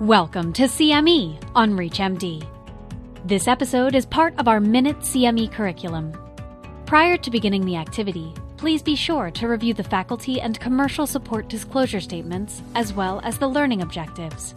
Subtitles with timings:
[0.00, 2.44] Welcome to CME on ReachMD.
[3.24, 6.12] This episode is part of our Minute CME curriculum.
[6.86, 11.48] Prior to beginning the activity, please be sure to review the faculty and commercial support
[11.48, 14.54] disclosure statements as well as the learning objectives.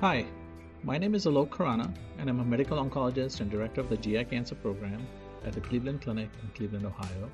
[0.00, 0.26] Hi,
[0.84, 4.26] my name is Alok Khorana, and I'm a medical oncologist and director of the GI
[4.26, 5.04] Cancer Program
[5.44, 7.30] at the Cleveland Clinic in Cleveland, Ohio.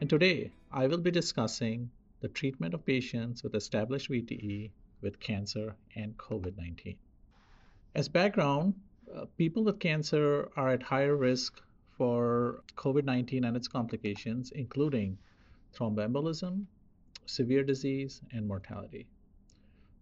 [0.00, 1.90] And today I will be discussing
[2.20, 4.70] the treatment of patients with established VTE
[5.02, 6.96] with cancer and COVID 19.
[7.94, 8.72] As background,
[9.14, 11.60] uh, people with cancer are at higher risk
[11.98, 15.18] for COVID 19 and its complications, including
[15.74, 16.64] thromboembolism,
[17.26, 19.06] severe disease, and mortality.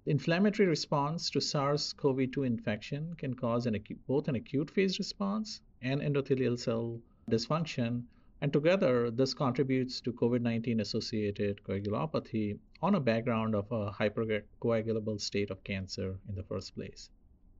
[0.05, 5.61] The inflammatory response to SARS-CoV-2 infection can cause an acute, both an acute phase response
[5.83, 8.05] and endothelial cell dysfunction,
[8.41, 15.51] and together this contributes to COVID-19 associated coagulopathy on a background of a hypercoagulable state
[15.51, 17.11] of cancer in the first place.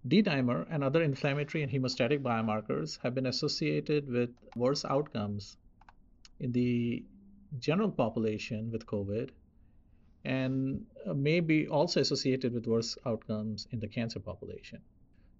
[0.07, 5.57] D-dimer and other inflammatory and hemostatic biomarkers have been associated with worse outcomes
[6.39, 7.05] in the
[7.59, 9.31] general population with COVID
[10.25, 14.81] and may be also associated with worse outcomes in the cancer population.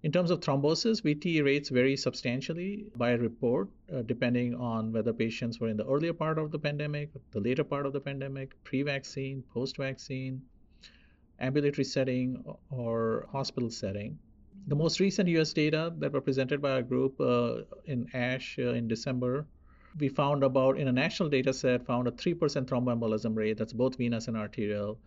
[0.01, 5.59] In terms of thrombosis, VTE rates vary substantially by report, uh, depending on whether patients
[5.59, 8.81] were in the earlier part of the pandemic, the later part of the pandemic, pre
[8.81, 10.41] vaccine, post vaccine,
[11.39, 14.17] ambulatory setting, or hospital setting.
[14.67, 18.73] The most recent US data that were presented by a group uh, in ASH uh,
[18.73, 19.47] in December
[19.97, 23.97] we found about in a national data set found a 3% thromboembolism rate that's both
[23.97, 24.99] venous and arterial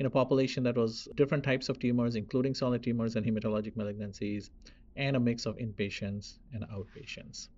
[0.00, 4.48] in a population that was different types of tumors including solid tumors and hematologic malignancies
[4.96, 7.48] and a mix of inpatients and outpatients.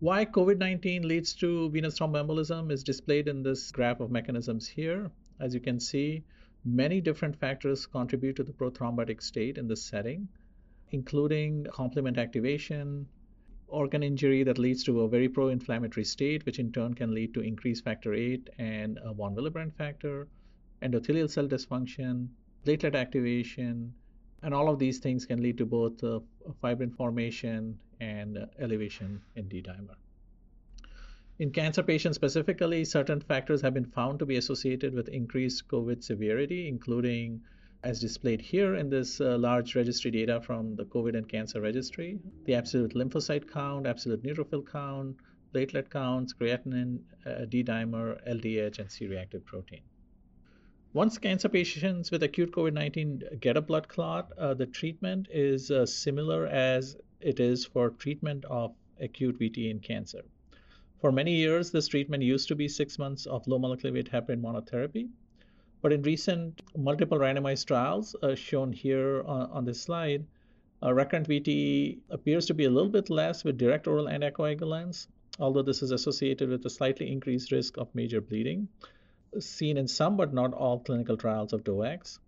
[0.00, 5.10] Why covid-19 leads to venous thromboembolism is displayed in this graph of mechanisms here.
[5.40, 6.22] As you can see
[6.66, 10.28] many different factors contribute to the prothrombotic state in this setting
[10.90, 13.06] including complement activation
[13.68, 17.40] organ injury that leads to a very pro-inflammatory state, which in turn can lead to
[17.40, 20.28] increased factor VIII and von Willebrand factor,
[20.82, 22.28] endothelial cell dysfunction,
[22.64, 23.94] platelet activation,
[24.42, 26.20] and all of these things can lead to both uh,
[26.60, 29.96] fibrin formation and uh, elevation in D-dimer.
[31.38, 36.04] In cancer patients specifically, certain factors have been found to be associated with increased COVID
[36.04, 37.40] severity, including
[37.82, 42.18] as displayed here in this uh, large registry data from the COVID and cancer registry,
[42.44, 45.16] the absolute lymphocyte count, absolute neutrophil count,
[45.52, 49.82] platelet counts, creatinine, uh, D-dimer, LDH, and C-reactive protein.
[50.94, 55.84] Once cancer patients with acute COVID-19 get a blood clot, uh, the treatment is uh,
[55.84, 60.22] similar as it is for treatment of acute VT in cancer.
[61.00, 64.40] For many years, this treatment used to be six months of low molecular weight heparin
[64.40, 65.08] monotherapy,
[65.82, 70.24] but in recent multiple randomized trials uh, shown here on, on this slide,
[70.80, 75.08] uh, recurrent VTE appears to be a little bit less with direct oral anticoagulants,
[75.40, 78.68] although this is associated with a slightly increased risk of major bleeding,
[79.40, 82.18] seen in some but not all clinical trials of DOACs.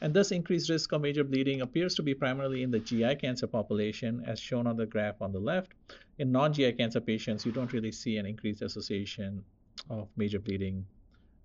[0.00, 3.46] And this increased risk of major bleeding appears to be primarily in the GI cancer
[3.46, 5.72] population, as shown on the graph on the left.
[6.18, 9.44] In non GI cancer patients, you don't really see an increased association
[9.90, 10.86] of major bleeding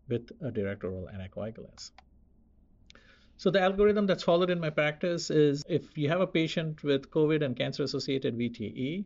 [0.07, 1.91] with a direct oral anticoagulants.
[3.38, 7.09] So the algorithm that's followed in my practice is if you have a patient with
[7.09, 9.06] COVID and cancer associated VTE,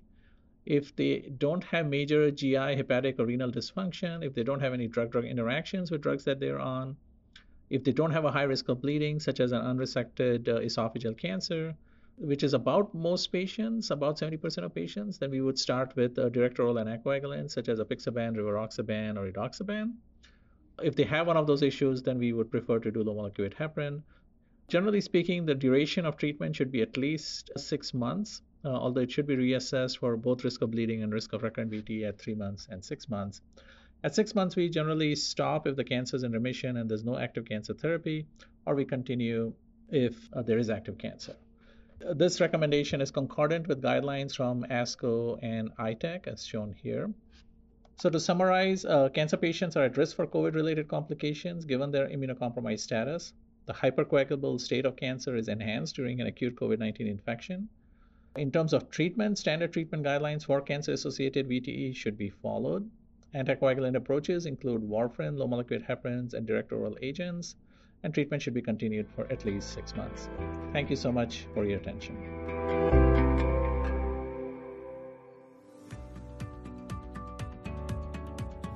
[0.68, 4.88] if they don't have major GI, hepatic, or renal dysfunction, if they don't have any
[4.88, 6.98] drug drug interactions with drugs that they're on,
[7.70, 11.18] if they don't have a high risk of bleeding, such as an unresected uh, esophageal
[11.18, 11.74] cancer,
[12.18, 16.30] which is about most patients, about 70% of patients, then we would start with a
[16.30, 19.94] direct oral anticoagulant, such as apixaban, rivaroxaban, or edoxaban.
[20.84, 23.50] If they have one of those issues, then we would prefer to do low molecular
[23.50, 24.02] weight heparin.
[24.68, 29.10] Generally speaking, the duration of treatment should be at least six months, uh, although it
[29.10, 32.36] should be reassessed for both risk of bleeding and risk of recurrent VT at three
[32.36, 33.40] months and six months.
[34.04, 37.18] At six months, we generally stop if the cancer is in remission and there's no
[37.18, 38.28] active cancer therapy,
[38.66, 39.54] or we continue
[39.90, 41.36] if uh, there is active cancer.
[42.06, 47.10] Uh, this recommendation is concordant with guidelines from ASCO and ITAC, as shown here.
[47.96, 52.10] So, to summarize, uh, cancer patients are at risk for COVID related complications given their
[52.10, 53.34] immunocompromised status.
[53.66, 57.70] The hypercoagulable state of cancer is enhanced during an acute COVID 19 infection.
[58.36, 62.90] In terms of treatment, standard treatment guidelines for cancer associated VTE should be followed.
[63.34, 67.56] Anticoagulant approaches include warfarin, low molecular heparins, and direct oral agents,
[68.04, 70.30] and treatment should be continued for at least six months.
[70.72, 72.16] Thank you so much for your attention.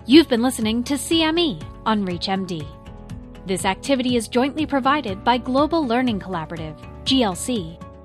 [0.08, 2.68] You've been listening to CME on ReachMD.
[3.46, 7.80] This activity is jointly provided by Global Learning Collaborative, GLC,